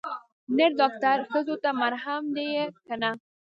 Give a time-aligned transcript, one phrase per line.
[0.57, 3.11] نر ډاکتر ښځو ته محرم ديه که نه.